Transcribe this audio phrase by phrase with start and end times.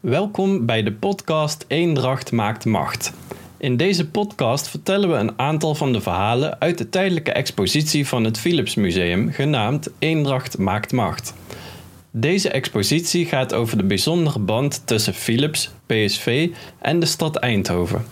[0.00, 3.12] Welkom bij de podcast Eendracht maakt macht.
[3.56, 8.24] In deze podcast vertellen we een aantal van de verhalen uit de tijdelijke expositie van
[8.24, 11.34] het Philips Museum, genaamd Eendracht maakt macht.
[12.10, 18.04] Deze expositie gaat over de bijzondere band tussen Philips, PSV en de stad Eindhoven.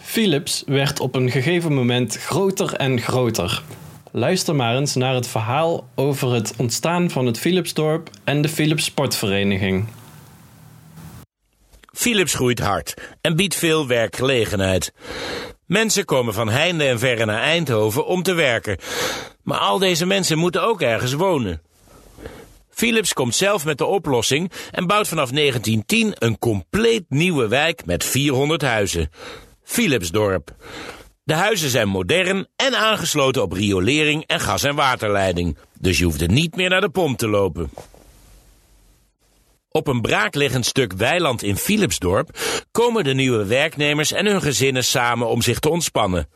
[0.00, 3.62] Philips werd op een gegeven moment groter en groter.
[4.10, 8.84] Luister maar eens naar het verhaal over het ontstaan van het Philipsdorp en de Philips
[8.84, 9.84] Sportvereniging.
[11.92, 14.92] Philips groeit hard en biedt veel werkgelegenheid.
[15.66, 18.78] Mensen komen van heinde en verre naar Eindhoven om te werken.
[19.42, 21.62] Maar al deze mensen moeten ook ergens wonen.
[22.70, 28.04] Philips komt zelf met de oplossing en bouwt vanaf 1910 een compleet nieuwe wijk met
[28.04, 29.10] 400 huizen.
[29.62, 30.54] Philipsdorp.
[31.24, 35.56] De huizen zijn modern en aangesloten op riolering en gas- en waterleiding.
[35.78, 37.70] Dus je hoeft er niet meer naar de pomp te lopen.
[39.72, 42.38] Op een braakliggend stuk weiland in Philipsdorp
[42.70, 46.28] komen de nieuwe werknemers en hun gezinnen samen om zich te ontspannen.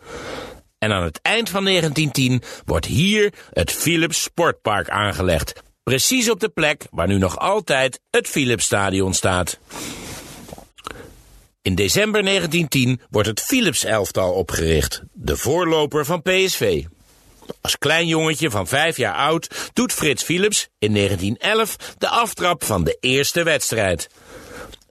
[0.79, 5.63] En aan het eind van 1910 wordt hier het Philips Sportpark aangelegd.
[5.83, 9.59] Precies op de plek waar nu nog altijd het Philipsstadion staat.
[11.63, 16.85] In december 1910 wordt het Philips-elftal opgericht, de voorloper van PSV.
[17.61, 22.85] Als klein jongetje van vijf jaar oud doet Frits Philips in 1911 de aftrap van
[22.85, 24.09] de eerste wedstrijd.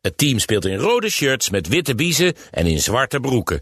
[0.02, 3.62] Het team speelt in rode shirts met witte biezen en in zwarte broeken.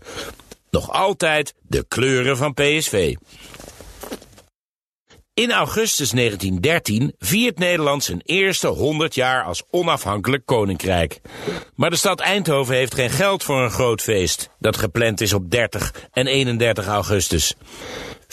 [0.70, 3.16] Nog altijd de kleuren van PSV.
[5.36, 11.22] In augustus 1913 viert Nederland zijn eerste 100 jaar als onafhankelijk koninkrijk.
[11.76, 15.52] Maar de stad Eindhoven heeft geen geld voor een groot feest dat gepland is op
[15.52, 17.56] 30 en 31 augustus.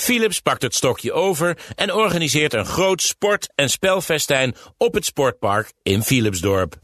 [0.01, 5.73] Philips pakt het stokje over en organiseert een groot sport- en spelfestijn op het sportpark
[5.83, 6.75] in Philipsdorp.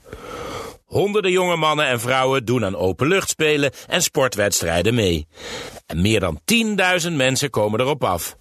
[0.85, 5.27] Honderden jonge mannen en vrouwen doen aan openluchtspelen en sportwedstrijden mee.
[5.87, 6.41] En meer dan
[7.07, 8.37] 10.000 mensen komen erop af.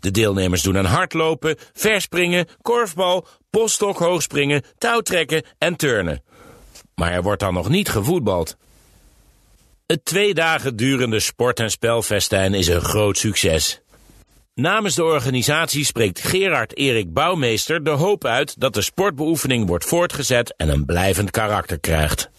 [0.00, 6.22] De deelnemers doen aan hardlopen, verspringen, korfbal, poststok hoogspringen, touwtrekken en turnen.
[6.94, 8.56] Maar er wordt dan nog niet gevoetbald.
[9.86, 13.81] Het twee dagen durende sport- en spelfestijn is een groot succes.
[14.54, 20.54] Namens de organisatie spreekt Gerard Erik Bouwmeester de hoop uit dat de sportbeoefening wordt voortgezet
[20.56, 22.30] en een blijvend karakter krijgt.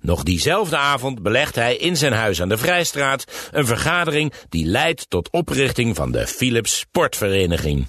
[0.00, 5.10] Nog diezelfde avond belegt hij in zijn huis aan de Vrijstraat een vergadering die leidt
[5.10, 7.86] tot oprichting van de Philips Sportvereniging.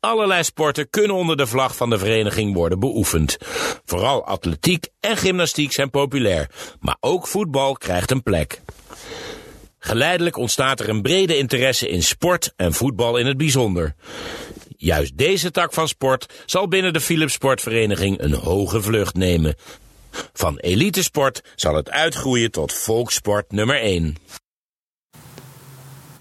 [0.00, 3.36] Allerlei sporten kunnen onder de vlag van de vereniging worden beoefend.
[3.84, 6.50] Vooral atletiek en gymnastiek zijn populair,
[6.80, 8.60] maar ook voetbal krijgt een plek.
[9.86, 13.94] Geleidelijk ontstaat er een brede interesse in sport en voetbal in het bijzonder.
[14.76, 19.54] Juist deze tak van sport zal binnen de Philips Sportvereniging een hoge vlucht nemen.
[20.32, 24.16] Van elitesport zal het uitgroeien tot volkssport nummer 1.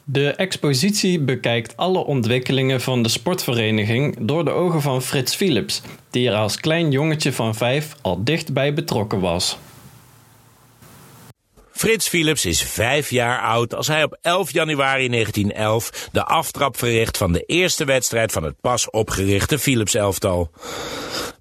[0.03, 6.29] De expositie bekijkt alle ontwikkelingen van de sportvereniging door de ogen van Frits Philips, die
[6.29, 9.57] er als klein jongetje van vijf al dichtbij betrokken was.
[11.75, 17.17] Frits Philips is vijf jaar oud als hij op 11 januari 1911 de aftrap verricht
[17.17, 20.51] van de eerste wedstrijd van het pas opgerichte Philips-elftal.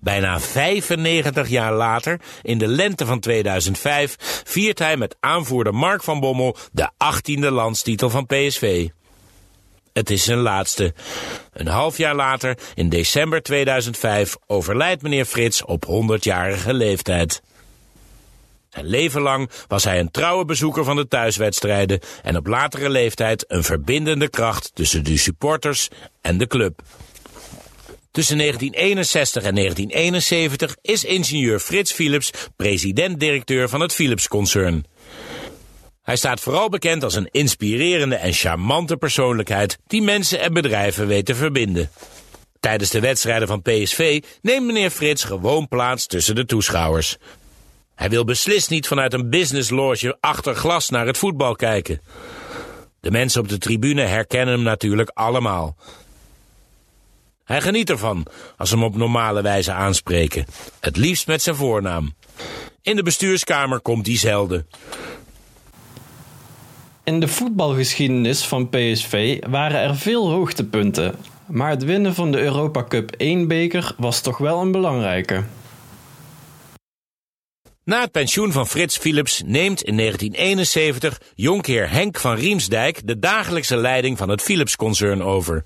[0.00, 6.20] Bijna 95 jaar later, in de lente van 2005, viert hij met aanvoerder Mark van
[6.20, 8.88] Bommel de 18e landstitel van PSV.
[9.92, 10.94] Het is zijn laatste.
[11.52, 17.42] Een half jaar later, in december 2005, overlijdt meneer Frits op 100-jarige leeftijd.
[18.74, 23.44] Zijn leven lang was hij een trouwe bezoeker van de thuiswedstrijden en op latere leeftijd
[23.48, 25.88] een verbindende kracht tussen de supporters
[26.20, 26.82] en de club.
[28.10, 34.84] Tussen 1961 en 1971 is ingenieur Frits Philips president-directeur van het Philips-concern.
[36.02, 41.26] Hij staat vooral bekend als een inspirerende en charmante persoonlijkheid die mensen en bedrijven weet
[41.26, 41.90] te verbinden.
[42.60, 47.16] Tijdens de wedstrijden van PSV neemt meneer Frits gewoon plaats tussen de toeschouwers.
[47.94, 52.00] Hij wil beslist niet vanuit een business loge achter glas naar het voetbal kijken.
[53.00, 55.76] De mensen op de tribune herkennen hem natuurlijk allemaal.
[57.44, 58.26] Hij geniet ervan
[58.56, 60.44] als ze hem op normale wijze aanspreken.
[60.80, 62.14] Het liefst met zijn voornaam.
[62.82, 64.66] In de bestuurskamer komt hij zelden.
[67.04, 71.14] In de voetbalgeschiedenis van PSV waren er veel hoogtepunten,
[71.46, 75.44] maar het winnen van de Europa Cup 1 beker was toch wel een belangrijke.
[77.84, 83.76] Na het pensioen van Frits Philips neemt in 1971 jonkheer Henk van Riemsdijk de dagelijkse
[83.76, 85.64] leiding van het Philips-concern over.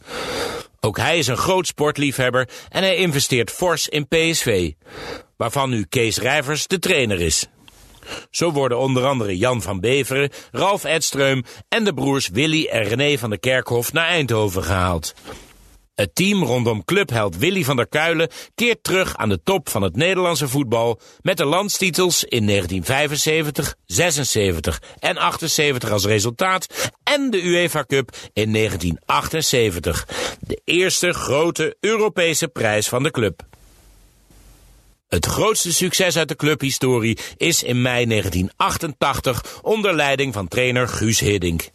[0.81, 4.73] Ook hij is een groot sportliefhebber en hij investeert fors in PSV,
[5.37, 7.47] waarvan nu Kees Rijvers de trainer is.
[8.31, 13.19] Zo worden onder andere Jan van Beveren, Ralf Edström en de broers Willy en René
[13.19, 15.15] van der Kerkhof naar Eindhoven gehaald.
[15.99, 19.97] Het team rondom clubheld Willy van der Kuilen keert terug aan de top van het
[19.97, 27.85] Nederlandse voetbal met de landstitels in 1975, 76 en 78 als resultaat en de UEFA
[27.85, 30.09] Cup in 1978,
[30.41, 33.43] de eerste grote Europese prijs van de club.
[35.09, 41.21] Het grootste succes uit de clubhistorie is in mei 1988 onder leiding van trainer Guus
[41.21, 41.69] Hiddink.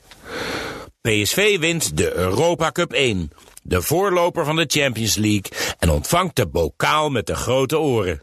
[1.02, 3.32] PSV wint de Europa Cup 1,
[3.64, 8.22] de voorloper van de Champions League, en ontvangt de bokaal met de grote oren.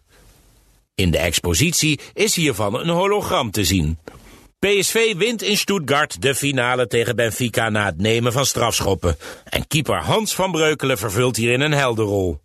[0.94, 3.98] In de expositie is hiervan een hologram te zien.
[4.60, 9.16] PSV wint in Stuttgart de finale tegen Benfica na het nemen van strafschoppen.
[9.44, 12.40] En keeper Hans van Breukelen vervult hierin een helderrol.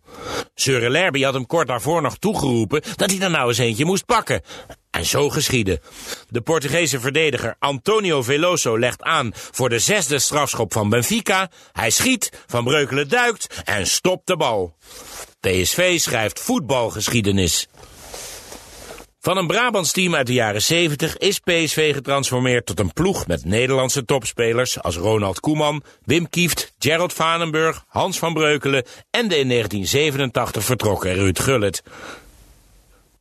[0.64, 4.42] Lerby had hem kort daarvoor nog toegeroepen dat hij er nou eens eentje moest pakken.
[4.90, 5.80] En zo geschiedde.
[6.28, 11.50] De Portugese verdediger Antonio Veloso legt aan voor de zesde strafschop van Benfica.
[11.72, 14.76] Hij schiet, Van Breukelen duikt en stopt de bal.
[15.40, 17.68] PSV schrijft voetbalgeschiedenis.
[19.26, 23.44] Van een Brabants team uit de jaren 70 is PSV getransformeerd tot een ploeg met
[23.44, 29.48] Nederlandse topspelers als Ronald Koeman, Wim Kieft, Gerald Vanenburg, Hans van Breukelen en de in
[29.48, 31.82] 1987 vertrokken Ruud Gullit.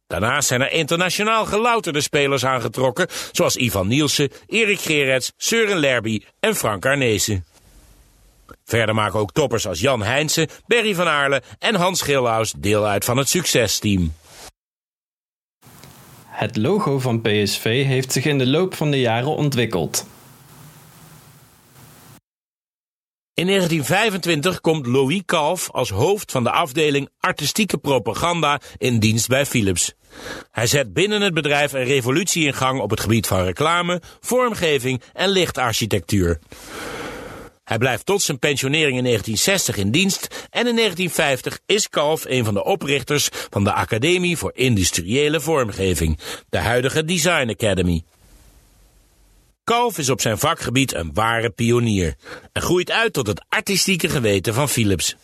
[0.07, 6.55] Daarnaast zijn er internationaal gelouterde spelers aangetrokken, zoals Ivan Nielsen, Erik Gerets, Søren Lerby en
[6.55, 7.45] Frank Arnezen.
[8.65, 13.05] Verder maken ook toppers als Jan Heinsen, Berry van Aarle en Hans Gilhuis deel uit
[13.05, 14.13] van het succesteam.
[16.35, 20.07] Het logo van PSV heeft zich in de loop van de jaren ontwikkeld.
[23.33, 29.45] In 1925 komt Louis Kalf als hoofd van de afdeling artistieke propaganda in dienst bij
[29.45, 29.93] Philips.
[30.51, 35.01] Hij zet binnen het bedrijf een revolutie in gang op het gebied van reclame, vormgeving
[35.13, 36.39] en lichtarchitectuur.
[37.65, 42.45] Hij blijft tot zijn pensionering in 1960 in dienst en in 1950 is Kalf een
[42.45, 46.19] van de oprichters van de Academie voor Industriële Vormgeving,
[46.49, 48.03] de huidige Design Academy.
[49.63, 52.15] Kalf is op zijn vakgebied een ware pionier
[52.51, 55.15] en groeit uit tot het artistieke geweten van Philips.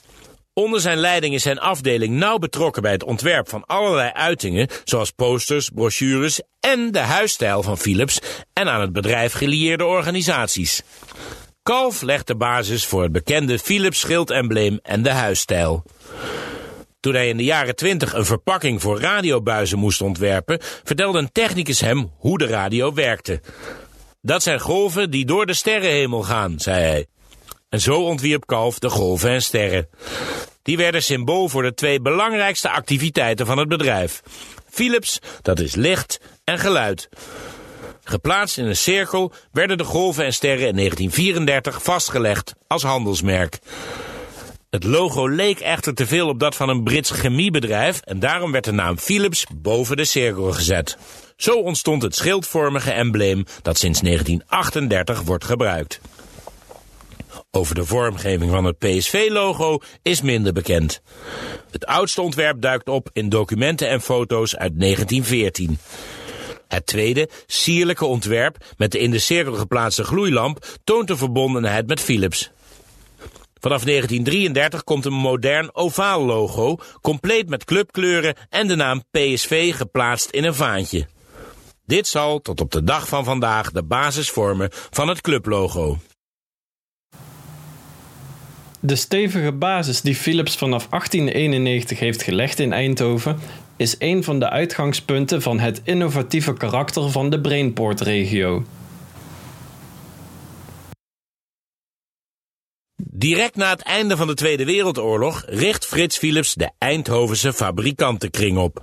[0.54, 5.12] Onder zijn leiding is zijn afdeling nauw betrokken bij het ontwerp van allerlei uitingen, zoals
[5.12, 8.20] posters, brochures en de huisstijl van Philips
[8.54, 10.84] en aan het bedrijf gelieerde organisaties.
[11.64, 15.84] Kalf legt de basis voor het bekende Philips schildembleem en de huisstijl.
[17.00, 21.80] Toen hij in de jaren twintig een verpakking voor radiobuizen moest ontwerpen, vertelde een technicus
[21.80, 23.42] hem hoe de radio werkte.
[24.22, 27.06] Dat zijn golven die door de sterrenhemel gaan, zei hij.
[27.70, 29.90] En zo ontwierp Kalf de golven en sterren.
[30.62, 34.22] Die werden symbool voor de twee belangrijkste activiteiten van het bedrijf.
[34.70, 37.10] Philips, dat is licht en geluid.
[38.04, 43.60] Geplaatst in een cirkel werden de golven en sterren in 1934 vastgelegd als handelsmerk.
[44.70, 48.64] Het logo leek echter te veel op dat van een Brits chemiebedrijf en daarom werd
[48.64, 50.98] de naam Philips boven de cirkel gezet.
[51.36, 56.00] Zo ontstond het schildvormige embleem dat sinds 1938 wordt gebruikt.
[57.52, 61.02] Over de vormgeving van het PSV-logo is minder bekend.
[61.72, 65.80] Het oudste ontwerp duikt op in documenten en foto's uit 1914.
[66.72, 72.02] Het tweede, sierlijke ontwerp met de in de cirkel geplaatste gloeilamp toont de verbondenheid met
[72.02, 72.52] Philips.
[73.60, 80.30] Vanaf 1933 komt een modern ovaal logo, compleet met clubkleuren en de naam PSV geplaatst
[80.30, 81.08] in een vaantje.
[81.86, 85.98] Dit zal tot op de dag van vandaag de basis vormen van het clublogo.
[88.80, 93.40] De stevige basis die Philips vanaf 1891 heeft gelegd in Eindhoven
[93.82, 98.64] is een van de uitgangspunten van het innovatieve karakter van de Brainport-regio.
[102.96, 108.82] Direct na het einde van de Tweede Wereldoorlog richt Frits Philips de Eindhovense fabrikantenkring op.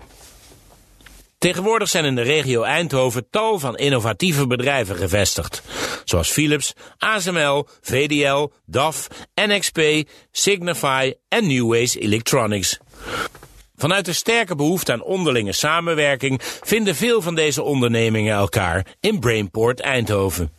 [1.38, 5.62] Tegenwoordig zijn in de regio Eindhoven tal van innovatieve bedrijven gevestigd,
[6.05, 9.81] zoals Philips, ASML, VDL, DAF, NXP,
[10.31, 12.78] Signify en Newways Electronics.
[13.80, 19.80] Vanuit de sterke behoefte aan onderlinge samenwerking vinden veel van deze ondernemingen elkaar in Brainport
[19.80, 20.52] Eindhoven.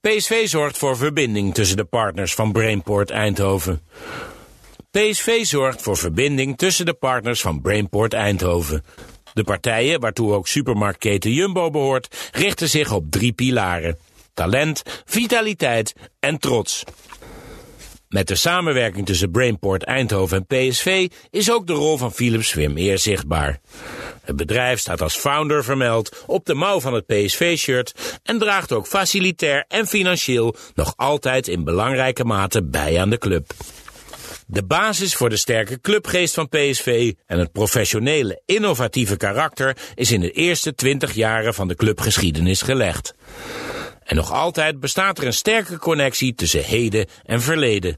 [0.00, 3.82] PSV zorgt voor verbinding tussen de partners van Brainport Eindhoven.
[4.90, 8.84] PSV zorgt voor verbinding tussen de partners van Brainport Eindhoven.
[9.32, 13.98] De partijen, waartoe ook supermarktketen Jumbo behoort, richten zich op drie pilaren.
[14.34, 16.84] Talent, vitaliteit en trots.
[18.10, 22.72] Met de samenwerking tussen Brainport Eindhoven en PSV is ook de rol van Philips Swim
[22.72, 23.60] meer zichtbaar.
[24.22, 28.86] Het bedrijf staat als founder vermeld op de mouw van het PSV-shirt en draagt ook
[28.86, 33.52] facilitair en financieel nog altijd in belangrijke mate bij aan de club.
[34.46, 40.20] De basis voor de sterke clubgeest van PSV en het professionele, innovatieve karakter is in
[40.20, 43.14] de eerste twintig jaren van de clubgeschiedenis gelegd.
[44.10, 47.96] En nog altijd bestaat er een sterke connectie tussen heden en verleden.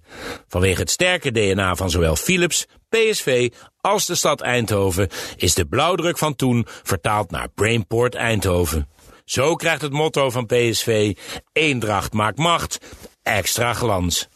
[0.49, 6.19] Vanwege het sterke DNA van zowel Philips, PSV als de stad Eindhoven is de blauwdruk
[6.19, 8.88] van toen vertaald naar Brainport Eindhoven.
[9.25, 11.16] Zo krijgt het motto van PSV:
[11.52, 12.78] Eendracht maakt macht,
[13.23, 14.28] extra glans.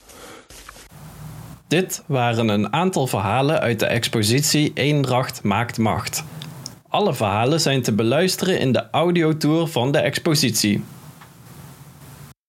[1.68, 6.24] Dit waren een aantal verhalen uit de expositie Eendracht maakt macht.
[6.88, 10.84] Alle verhalen zijn te beluisteren in de audiotour van de expositie.